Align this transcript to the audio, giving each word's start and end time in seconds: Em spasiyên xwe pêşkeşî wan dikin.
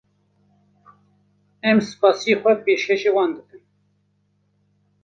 Em 1.69 1.77
spasiyên 1.89 2.39
xwe 2.41 2.53
pêşkeşî 2.63 3.11
wan 3.15 3.29
dikin. 3.35 3.63